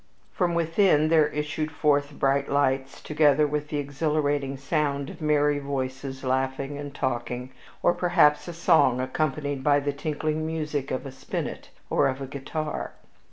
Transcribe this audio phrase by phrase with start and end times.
[0.31, 6.23] From within there issued forth bright lights, together with the exhilarating sound of merry voices
[6.23, 7.51] laughing and talking,
[7.83, 12.25] or perhaps a song accompanied by the tinkling music of a spinet or of a
[12.25, 12.93] guitar.